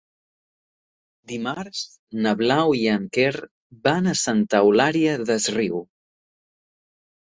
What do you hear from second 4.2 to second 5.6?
Santa Eulària des